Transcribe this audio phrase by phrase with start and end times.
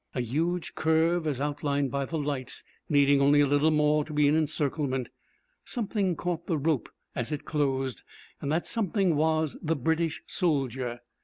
[0.15, 4.27] A huge curve, as outlined by the lights, needing only a little more to be
[4.27, 5.09] an encirclement.
[5.63, 8.01] Something caught the rope as it closed,
[8.41, 11.01] and that something was the British soldier.